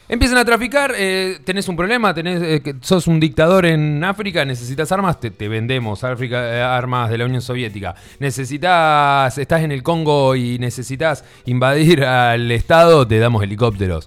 Empiezan 0.06 0.36
a 0.36 0.44
traficar, 0.44 0.92
eh, 0.94 1.38
tenés 1.44 1.66
un 1.66 1.76
problema, 1.76 2.12
tenés, 2.12 2.60
que 2.60 2.74
sos 2.82 3.06
un 3.06 3.18
dictador 3.18 3.64
en 3.64 4.04
África, 4.04 4.44
necesitas 4.44 4.92
armas, 4.92 5.18
te, 5.18 5.30
te 5.30 5.48
vendemos 5.48 6.04
África, 6.04 6.76
armas 6.76 7.08
de 7.08 7.16
la 7.16 7.24
Unión 7.24 7.40
Soviética. 7.40 7.94
Necesitas, 8.18 9.38
estás 9.38 9.62
en 9.62 9.72
el 9.72 9.82
Congo 9.82 10.36
y 10.36 10.58
necesitas 10.58 11.24
invadir 11.46 12.04
al 12.04 12.50
Estado, 12.50 13.08
te 13.08 13.18
damos 13.18 13.42
helicópteros 13.42 14.06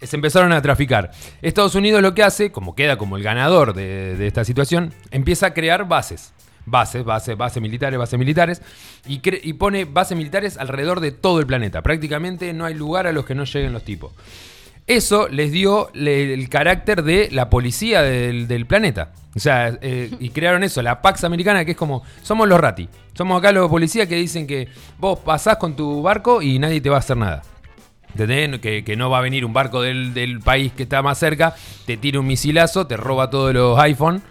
se 0.00 0.16
empezaron 0.16 0.52
a 0.52 0.62
traficar. 0.62 1.10
Estados 1.42 1.74
Unidos 1.74 2.02
lo 2.02 2.14
que 2.14 2.22
hace, 2.22 2.52
como 2.52 2.74
queda 2.74 2.96
como 2.96 3.16
el 3.16 3.22
ganador 3.22 3.74
de, 3.74 4.26
esta 4.26 4.44
situación, 4.44 4.92
empieza 5.10 5.46
a 5.46 5.54
crear 5.54 5.86
bases. 5.88 6.32
Bases, 6.66 7.04
bases, 7.04 7.36
bases 7.36 7.62
militares, 7.62 7.98
bases 7.98 8.18
militares. 8.18 8.62
Y, 9.06 9.18
pone 9.54 9.84
bases 9.84 10.16
militares 10.16 10.56
alrededor 10.56 11.00
de 11.00 11.12
todo 11.12 11.40
el 11.40 11.46
planeta. 11.46 11.82
Prácticamente 11.82 12.52
no 12.52 12.64
hay 12.64 12.74
lugar 12.74 13.06
a 13.06 13.12
los 13.12 13.26
que 13.26 13.34
no 13.34 13.44
lleguen 13.44 13.72
los 13.72 13.84
tipos. 13.84 14.12
Eso 14.86 15.28
les 15.28 15.50
dio 15.52 15.90
el 15.94 16.48
carácter 16.48 17.02
de 17.02 17.28
la 17.30 17.48
policía 17.48 18.02
del, 18.02 18.48
del 18.48 18.66
planeta. 18.66 19.12
O 19.34 19.40
sea, 19.40 19.76
eh, 19.80 20.10
y 20.20 20.30
crearon 20.30 20.62
eso, 20.62 20.80
la 20.80 21.02
Pax 21.02 21.24
Americana, 21.24 21.64
que 21.64 21.72
es 21.72 21.76
como, 21.76 22.02
somos 22.22 22.48
los 22.48 22.60
rati. 22.60 22.88
Somos 23.14 23.38
acá 23.38 23.50
los 23.50 23.68
policías 23.68 24.06
que 24.06 24.16
dicen 24.16 24.46
que 24.46 24.68
vos 24.98 25.18
pasás 25.18 25.56
con 25.56 25.74
tu 25.74 26.02
barco 26.02 26.40
y 26.40 26.58
nadie 26.58 26.80
te 26.80 26.88
va 26.88 26.96
a 26.96 27.00
hacer 27.00 27.16
nada. 27.16 27.42
¿Entendés? 28.16 28.60
Que, 28.60 28.84
que 28.84 28.96
no 28.96 29.10
va 29.10 29.18
a 29.18 29.22
venir 29.22 29.44
un 29.44 29.52
barco 29.52 29.82
del, 29.82 30.14
del 30.14 30.40
país 30.40 30.72
que 30.72 30.84
está 30.84 31.02
más 31.02 31.18
cerca, 31.18 31.54
te 31.84 31.96
tira 31.96 32.20
un 32.20 32.26
misilazo, 32.26 32.86
te 32.86 32.96
roba 32.96 33.28
todos 33.28 33.52
los 33.52 33.78
iPhone 33.80 34.22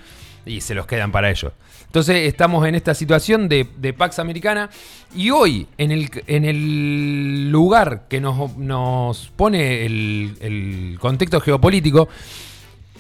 y 0.46 0.62
se 0.62 0.74
los 0.74 0.86
quedan 0.88 1.12
para 1.12 1.30
ellos. 1.30 1.52
Entonces 1.86 2.28
estamos 2.28 2.66
en 2.66 2.74
esta 2.76 2.96
situación 2.96 3.48
de, 3.48 3.68
de 3.78 3.94
Pax 3.94 4.18
Americana 4.20 4.70
y 5.16 5.30
hoy 5.30 5.68
en 5.78 5.92
el, 5.92 6.10
en 6.26 6.46
el 6.46 7.52
lugar 7.52 8.06
que 8.10 8.20
nos, 8.20 8.58
nos 8.58 9.32
pone 9.36 9.86
el, 9.86 10.36
el 10.40 10.98
contexto 11.00 11.40
geopolítico 11.40 12.10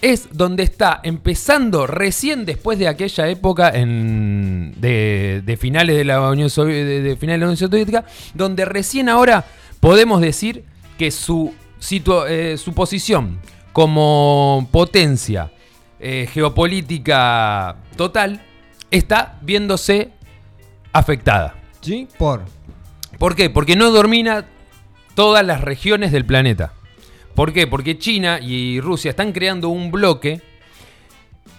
es 0.01 0.27
donde 0.33 0.63
está 0.63 0.99
empezando 1.01 1.87
recién 1.87 2.45
después 2.45 2.77
de 2.77 2.89
aquella 2.89 3.29
época 3.29 3.69
en- 3.73 4.75
de, 4.77 5.41
de 5.45 5.57
finales 5.57 5.95
de 5.95 6.03
la 6.03 6.29
Unión 6.29 6.49
Sovi- 6.49 6.83
de, 6.83 7.01
de 7.01 7.15
finales 7.15 7.39
de 7.39 7.45
la 7.45 7.51
Unión 7.51 7.57
Soviética, 7.57 8.05
donde 8.33 8.65
recién 8.65 9.07
ahora 9.09 9.45
podemos 9.79 10.21
decir 10.21 10.65
que 11.03 11.11
su, 11.11 11.53
eh, 12.29 12.55
su 12.57 12.73
posición 12.73 13.37
como 13.73 14.69
potencia 14.71 15.51
eh, 15.99 16.29
geopolítica 16.31 17.75
total 17.97 18.41
está 18.89 19.37
viéndose 19.41 20.11
afectada. 20.93 21.55
¿Sí? 21.81 22.07
Por. 22.17 22.45
¿Por 23.19 23.35
qué? 23.35 23.49
Porque 23.49 23.75
no 23.75 23.91
domina 23.91 24.45
todas 25.13 25.45
las 25.45 25.59
regiones 25.59 26.13
del 26.13 26.23
planeta. 26.23 26.71
¿Por 27.35 27.51
qué? 27.51 27.67
Porque 27.67 27.97
China 27.97 28.39
y 28.41 28.79
Rusia 28.79 29.09
están 29.09 29.33
creando 29.33 29.67
un 29.67 29.91
bloque 29.91 30.39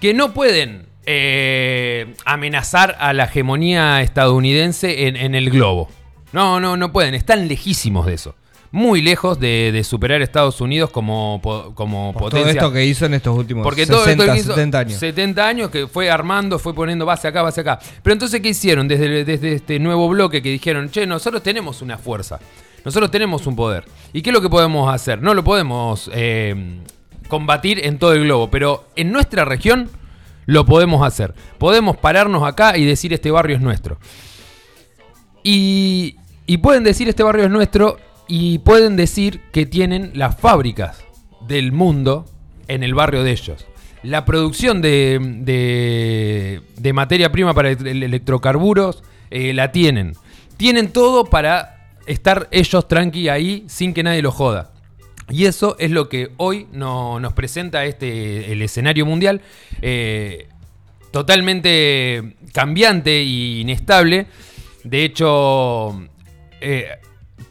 que 0.01 0.15
no 0.15 0.33
pueden 0.33 0.87
eh, 1.05 2.15
amenazar 2.25 2.97
a 2.99 3.13
la 3.13 3.25
hegemonía 3.25 4.01
estadounidense 4.01 5.07
en, 5.07 5.17
en 5.17 5.35
el 5.35 5.51
globo. 5.51 5.91
No, 6.33 6.61
no, 6.61 6.79
no 6.79 6.93
pueden. 6.93 7.15
Están 7.15 7.47
lejísimos 7.47 8.07
de 8.07 8.15
eso. 8.15 8.37
Muy 8.75 9.03
lejos 9.03 9.39
de, 9.39 9.71
de 9.73 9.85
superar 9.85 10.21
a 10.21 10.25
Estados 10.25 10.61
Unidos 10.61 10.91
como, 10.91 11.41
como 11.77 12.13
por 12.13 12.23
todo 12.23 12.41
potencia. 12.41 12.61
esto 12.61 12.73
que 12.73 12.85
hizo 12.85 13.07
en 13.07 13.15
estos 13.15 13.39
últimos 13.39 13.63
Porque 13.63 13.87
60, 13.87 13.95
todo 13.97 14.11
esto 14.11 14.33
que 14.33 14.41
hizo 14.41 14.53
70 14.53 14.79
años. 14.81 14.99
70 14.99 15.47
años 15.47 15.71
que 15.71 15.87
fue 15.87 16.11
armando, 16.11 16.59
fue 16.59 16.75
poniendo 16.75 17.07
base 17.07 17.29
acá, 17.29 17.43
base 17.43 17.61
acá. 17.61 17.79
Pero 18.03 18.15
entonces, 18.15 18.41
¿qué 18.41 18.49
hicieron 18.49 18.89
desde, 18.89 19.25
desde 19.25 19.53
este 19.53 19.79
nuevo 19.79 20.09
bloque 20.09 20.43
que 20.43 20.49
dijeron, 20.49 20.91
che, 20.91 21.07
nosotros 21.07 21.41
tenemos 21.41 21.83
una 21.83 21.99
fuerza, 21.99 22.41
nosotros 22.85 23.13
tenemos 23.13 23.47
un 23.47 23.55
poder? 23.55 23.85
¿Y 24.13 24.23
qué 24.23 24.31
es 24.31 24.35
lo 24.35 24.43
que 24.43 24.51
podemos 24.51 24.93
hacer? 24.93 25.23
No 25.23 25.35
lo 25.35 25.45
podemos 25.45 26.11
eh, 26.13 26.81
combatir 27.29 27.87
en 27.87 28.01
todo 28.01 28.13
el 28.13 28.25
globo, 28.25 28.51
pero 28.51 28.89
en 28.97 29.13
nuestra 29.13 29.45
región 29.45 29.89
lo 30.47 30.67
podemos 30.67 31.07
hacer. 31.07 31.33
Podemos 31.59 31.97
pararnos 31.97 32.43
acá 32.43 32.77
y 32.77 32.85
decir, 32.85 33.13
este 33.13 33.31
barrio 33.31 33.55
es 33.55 33.63
nuestro. 33.63 33.99
Y, 35.45 36.17
y 36.45 36.57
pueden 36.57 36.83
decir 36.83 37.09
este 37.09 37.23
barrio 37.23 37.45
es 37.45 37.51
nuestro 37.53 37.99
y 38.29 38.59
pueden 38.59 38.97
decir 38.97 39.41
que 39.53 39.67
tienen 39.67 40.13
las 40.15 40.37
fábricas 40.39 41.03
del 41.47 41.73
mundo 41.73 42.27
en 42.69 42.83
el 42.83 42.95
barrio 42.95 43.23
de 43.23 43.33
ellos. 43.33 43.67
La 44.03 44.25
producción 44.25 44.83
de, 44.83 45.19
de- 46.81 46.93
materia 46.93 47.33
prima 47.33 47.55
para 47.55 47.71
el- 47.71 48.03
electrocarburos 48.03 49.03
eh, 49.31 49.53
la 49.55 49.73
tienen. 49.73 50.15
Tienen 50.57 50.89
todo 50.93 51.25
para 51.25 51.89
estar 52.07 52.49
ellos 52.51 52.87
tranqui 52.87 53.29
ahí 53.29 53.65
sin 53.67 53.95
que 53.95 54.03
nadie 54.03 54.23
los 54.23 54.35
joda. 54.35 54.73
Y 55.31 55.47
eso 55.47 55.77
es 55.79 55.91
lo 55.91 56.09
que 56.11 56.33
hoy 56.37 56.67
no- 56.73 57.19
nos 57.19 57.33
presenta 57.33 57.85
este, 57.87 58.53
el 58.53 58.61
escenario 58.63 59.07
mundial. 59.07 59.41
eh, 59.83 60.49
totalmente 61.11 62.35
cambiante 62.53 63.19
e 63.21 63.25
inestable. 63.61 64.27
De 64.83 65.05
hecho, 65.05 66.09
eh, 66.61 66.87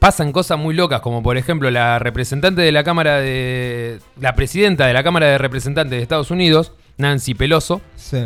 pasan 0.04 0.34
cosas 0.34 0.60
muy 0.60 0.76
locas, 0.76 1.00
como 1.00 1.24
por 1.24 1.38
ejemplo 1.38 1.72
la 1.72 1.98
representante 1.98 2.62
de 2.62 2.74
la 2.74 2.84
Cámara 2.84 3.22
de. 3.22 4.00
la 4.20 4.36
presidenta 4.36 4.86
de 4.86 4.92
la 4.92 5.02
Cámara 5.02 5.28
de 5.28 5.38
Representantes 5.38 5.92
de 5.98 6.04
Estados 6.04 6.30
Unidos, 6.30 6.74
Nancy 6.98 7.34
Peloso, 7.36 7.82
Sí. 7.96 8.18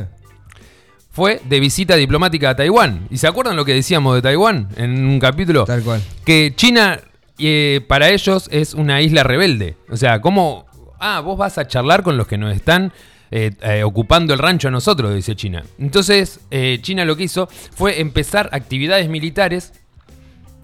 fue 1.12 1.40
de 1.46 1.60
visita 1.60 1.96
diplomática 1.96 2.50
a 2.50 2.56
Taiwán. 2.56 3.06
¿Y 3.12 3.18
se 3.20 3.28
acuerdan 3.28 3.56
lo 3.56 3.64
que 3.64 3.76
decíamos 3.76 4.16
de 4.16 4.24
Taiwán 4.24 4.70
en 4.76 5.06
un 5.06 5.20
capítulo? 5.20 5.66
Tal 5.66 5.84
cual. 5.84 6.02
que 6.26 6.52
China 6.56 7.00
eh, 7.38 7.82
para 7.88 8.10
ellos 8.10 8.50
es 8.52 8.74
una 8.74 9.00
isla 9.02 9.22
rebelde. 9.22 9.78
O 9.92 9.98
sea, 9.98 10.20
¿cómo? 10.20 10.66
Ah, 11.00 11.20
vos 11.20 11.38
vas 11.38 11.60
a 11.60 11.68
charlar 11.68 12.02
con 12.02 12.18
los 12.18 12.26
que 12.26 12.40
nos 12.40 12.56
están 12.56 12.92
eh, 13.30 13.52
eh, 13.62 13.84
ocupando 13.84 14.34
el 14.34 14.40
rancho 14.40 14.70
a 14.70 14.72
nosotros, 14.72 15.14
dice 15.14 15.36
China. 15.36 15.64
Entonces, 15.78 16.40
eh, 16.50 16.80
China 16.82 17.06
lo 17.06 17.16
que 17.16 17.26
hizo 17.26 17.48
fue 17.76 18.02
empezar 18.02 18.50
actividades 18.52 19.08
militares. 19.10 19.74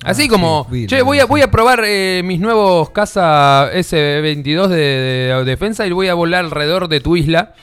Así 0.03 0.24
Ah, 0.25 0.29
como, 0.29 0.67
sí, 0.72 0.88
che, 0.88 1.01
voy 1.01 1.19
a, 1.19 1.25
voy 1.25 1.41
a 1.41 1.50
probar 1.51 1.81
eh, 1.86 2.22
mis 2.24 2.39
nuevos 2.39 2.89
caza 2.91 3.69
S-22 3.74 4.67
de, 4.67 4.75
de 5.38 5.43
defensa 5.45 5.86
y 5.88 5.91
voy 5.91 6.07
a 6.07 6.13
volar 6.13 6.45
alrededor 6.45 6.88
de 6.88 7.00
tu 7.00 7.15
isla 7.15 7.53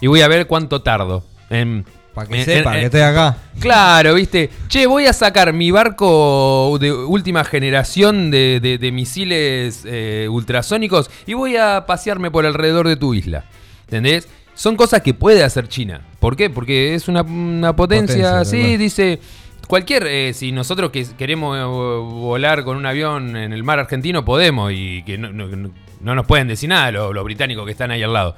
y 0.00 0.06
voy 0.06 0.20
a 0.22 0.28
ver 0.28 0.46
cuánto 0.46 0.82
tardo. 0.82 1.24
en- 1.50 1.84
Para 2.14 2.28
que 2.28 2.38
en- 2.38 2.44
sepa 2.44 2.74
en- 2.74 2.80
que 2.80 2.84
estoy 2.86 3.00
acá. 3.00 3.36
Claro, 3.58 4.14
viste. 4.14 4.48
Che, 4.68 4.86
voy 4.86 5.06
a 5.06 5.12
sacar 5.12 5.52
mi 5.52 5.70
barco 5.72 6.76
de 6.80 6.92
última 6.92 7.42
generación 7.44 8.30
de, 8.30 8.60
de- 8.80 8.92
misiles 8.92 9.82
eh, 9.84 10.28
ultrasónicos 10.30 11.10
y 11.26 11.34
voy 11.34 11.56
a 11.56 11.84
pasearme 11.86 12.30
por 12.30 12.46
alrededor 12.46 12.86
de 12.88 12.96
tu 12.96 13.14
isla. 13.14 13.44
¿Entendés? 13.86 14.28
Son 14.54 14.76
cosas 14.76 15.02
que 15.02 15.12
puede 15.14 15.42
hacer 15.42 15.66
China. 15.68 16.02
¿Por 16.20 16.36
qué? 16.36 16.48
Porque 16.50 16.94
es 16.94 17.08
una, 17.08 17.22
una 17.22 17.74
potencia, 17.74 18.14
Potencia, 18.14 18.30
tal 18.30 18.46
sí, 18.46 18.60
cual. 18.60 18.78
dice. 18.78 19.18
Cualquier, 19.66 20.06
eh, 20.06 20.32
si 20.34 20.52
nosotros 20.52 20.90
que 20.90 21.06
queremos 21.16 21.56
eh, 21.58 21.62
volar 21.64 22.64
con 22.64 22.76
un 22.76 22.86
avión 22.86 23.36
en 23.36 23.52
el 23.52 23.62
mar 23.64 23.78
argentino, 23.78 24.24
podemos 24.24 24.72
y 24.74 25.02
que 25.04 25.18
no, 25.18 25.32
no- 25.32 25.46
no- 25.48 25.70
no 26.00 26.14
nos 26.14 26.26
pueden 26.26 26.48
decir 26.48 26.68
nada 26.68 26.90
los, 26.92 27.14
los 27.14 27.24
británicos 27.24 27.64
que 27.64 27.72
están 27.72 27.90
ahí 27.90 28.02
al 28.02 28.12
lado. 28.12 28.36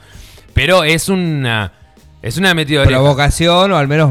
Pero 0.55 0.85
es 0.85 1.09
una, 1.09 1.73
es 2.23 2.37
una 2.39 2.55
metida 2.55 2.81
de. 2.81 2.87
Provocación 2.87 3.73
o 3.73 3.77
al 3.77 3.89
menos. 3.89 4.11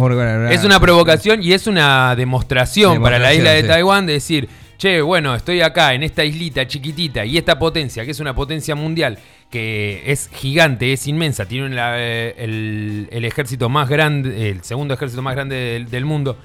Es 0.52 0.64
una 0.66 0.80
provocación 0.80 1.42
y 1.42 1.54
es 1.54 1.66
una 1.68 2.16
demostración, 2.16 3.02
para 3.02 3.18
la 3.20 3.34
isla 3.34 3.52
de 3.52 3.62
sí. 3.62 3.68
Taiwán 3.68 4.06
de 4.06 4.14
decir, 4.14 4.50
che, 4.78 5.02
bueno, 5.02 5.34
estoy 5.36 5.62
acá 5.62 5.94
en 5.94 6.04
esta 6.04 6.24
islita 6.26 6.68
chiquitita 6.68 7.26
y 7.26 7.38
esta 7.38 7.58
potencia, 7.58 8.04
que 8.06 8.12
es 8.12 8.20
una 8.20 8.36
potencia 8.36 8.76
mundial, 8.76 9.18
que 9.50 10.04
es 10.06 10.30
gigante, 10.34 10.92
es 10.92 11.08
inmensa, 11.08 11.46
tiene 11.46 11.70
la- 11.70 11.96
eh, 11.98 12.36
el, 12.38 13.08
el 13.10 13.24
ejército 13.26 13.70
más 13.70 13.88
grande, 13.88 14.50
el 14.52 14.64
segundo 14.64 14.94
ejército 14.94 15.22
más 15.22 15.34
grande 15.34 15.56
del, 15.56 15.90
del 15.90 16.04
mundo, 16.06 16.38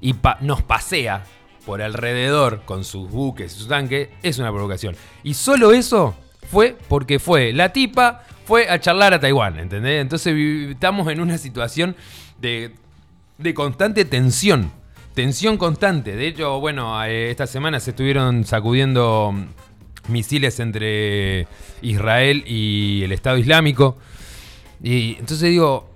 y 0.00 0.14
nos 0.40 0.62
pasea 0.62 1.24
por 1.64 1.82
alrededor 1.82 2.62
con 2.64 2.84
sus 2.84 3.10
buques 3.10 3.54
y 3.54 3.58
sus 3.58 3.68
tanques 3.68 4.08
es 4.22 4.38
una 4.38 4.50
provocación. 4.50 4.96
Y 5.22 5.34
solo 5.34 5.72
eso 5.72 6.14
fue 6.50 6.76
porque 6.88 7.18
fue 7.18 7.52
la 7.52 7.72
tipa 7.72 8.22
fue 8.44 8.68
a 8.68 8.78
charlar 8.78 9.14
a 9.14 9.20
Taiwán, 9.20 9.58
¿entendés? 9.58 10.00
Entonces 10.02 10.34
estamos 10.70 11.08
en 11.08 11.20
una 11.20 11.38
situación 11.38 11.96
de, 12.40 12.72
de 13.38 13.54
constante 13.54 14.04
tensión. 14.04 14.70
Tensión 15.14 15.56
constante. 15.56 16.16
De 16.16 16.26
hecho, 16.26 16.60
bueno, 16.60 17.02
eh, 17.04 17.30
esta 17.30 17.46
semana 17.46 17.80
se 17.80 17.90
estuvieron 17.90 18.44
sacudiendo 18.44 19.32
mm, 19.32 20.12
misiles 20.12 20.60
entre 20.60 21.46
Israel 21.82 22.44
y 22.46 23.02
el 23.04 23.12
Estado 23.12 23.38
Islámico. 23.38 23.96
Y 24.82 25.12
entonces 25.12 25.50
digo, 25.50 25.88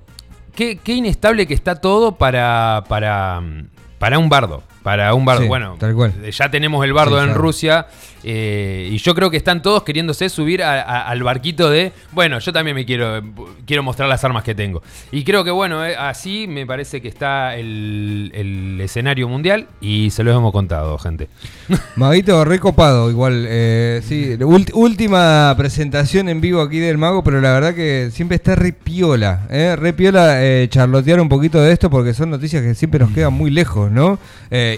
qué, 0.55 0.79
qué 0.79 0.95
inestable 0.95 1.47
que 1.47 1.55
está 1.55 1.81
todo 1.81 2.17
para, 2.17 2.85
para, 2.89 3.41
mm, 3.41 3.69
para 3.99 4.19
un 4.19 4.29
bardo. 4.29 4.63
Para 4.89 5.13
un 5.13 5.27
bardo. 5.27 5.43
Sí, 5.43 5.49
bueno, 5.49 5.77
tal 5.79 5.95
cual. 5.95 6.15
eh, 6.23 6.31
ya 6.31 6.51
tenemos 6.51 6.83
el 6.83 6.95
bardo 6.95 7.23
Sí, 7.23 7.29
en. 7.29 7.35
Rusia. 7.35 7.87
eh, 8.25 8.89
y 8.91 8.97
yo 8.99 9.15
creo 9.15 9.31
que 9.31 9.37
están 9.37 9.61
todos 9.63 9.83
queriéndose 9.85 10.29
subir 10.29 10.63
a- 10.63 10.81
a- 10.83 11.03
al 11.09 11.23
barquito 11.23 11.71
de, 11.71 11.93
bueno, 12.13 12.39
yo 12.41 12.53
también 12.53 12.75
me 12.75 12.85
quiero, 12.85 13.23
quiero 13.67 13.83
mostrar 13.83 14.09
las 14.09 14.25
armas 14.25 14.43
que 14.45 14.55
tengo. 14.55 14.83
Y 15.13 15.25
creo 15.25 15.45
que, 15.45 15.51
bueno, 15.51 15.85
eh, 15.87 15.95
así 15.97 16.47
me 16.49 16.67
parece 16.67 17.01
que 17.03 17.09
está 17.09 17.55
el, 17.55 18.33
el 18.35 18.81
escenario 18.81 19.29
mundial 19.29 19.67
y 19.81 20.11
se 20.11 20.25
lo 20.25 20.33
hemos 20.33 20.53
contado, 20.53 20.97
gente. 20.99 21.29
Maguito, 21.97 22.45
recopado, 22.45 23.11
igual. 23.11 23.45
eh, 23.47 24.01
sí, 24.05 24.37
ult- 24.39 24.73
última 24.75 25.55
presentación 25.57 26.29
en 26.29 26.41
vivo 26.41 26.61
aquí 26.63 26.79
del 26.79 26.99
Mago, 26.99 27.23
pero 27.23 27.41
la 27.41 27.53
verdad 27.53 27.75
que 27.75 28.09
siempre 28.13 28.37
está 28.37 28.55
re 28.57 28.73
piola. 28.73 29.47
Eh, 29.51 29.77
re 29.77 29.93
piola 29.93 30.43
eh, 30.45 30.67
charlotear 30.71 31.21
un 31.21 31.29
poquito 31.29 31.61
de 31.61 31.73
esto 31.73 31.89
porque 31.91 32.15
son 32.15 32.31
noticias 32.31 32.63
que 32.63 32.75
siempre 32.75 32.99
nos 33.01 33.11
quedan 33.13 33.33
muy 33.35 33.51
lejos, 33.51 33.91
¿no? 33.93 34.19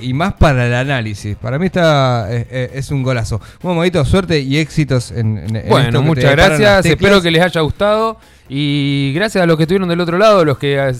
Y 0.02 0.12
más 0.14 0.34
para 0.34 0.66
el 0.66 0.74
análisis. 0.74 1.36
Para 1.36 1.58
mí 1.58 1.66
está 1.66 2.26
eh, 2.30 2.46
eh, 2.50 2.70
es 2.74 2.90
un 2.90 3.02
golazo. 3.02 3.40
Bueno, 3.62 3.78
Maguito, 3.78 4.04
suerte 4.04 4.40
y 4.40 4.58
éxitos 4.58 5.10
en, 5.10 5.38
en- 5.38 5.56
esto 5.56 5.68
Bueno, 5.68 6.02
muchas 6.02 6.32
gracias. 6.32 6.86
Espero 6.86 7.20
que 7.22 7.30
les 7.30 7.42
haya 7.42 7.60
gustado. 7.60 8.18
Y 8.48 9.12
gracias 9.14 9.42
a 9.42 9.46
los 9.46 9.56
que 9.56 9.62
estuvieron 9.64 9.88
del 9.88 10.00
otro 10.00 10.18
lado, 10.18 10.44
los 10.44 10.58
que, 10.58 10.92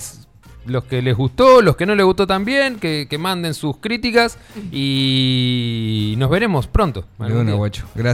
los 0.66 0.84
que 0.84 1.02
les 1.02 1.16
gustó, 1.16 1.60
los 1.62 1.74
que 1.76 1.84
no 1.86 1.94
les 1.96 2.04
gustó 2.06 2.26
también, 2.26 2.78
que, 2.78 3.06
que 3.10 3.18
manden 3.18 3.54
sus 3.54 3.76
críticas. 3.78 4.38
Y 4.72 6.14
nos 6.18 6.30
veremos 6.30 6.66
pronto. 6.66 7.04
Día. 7.18 7.54
guacho. 7.56 7.84
Gracias. 7.94 8.04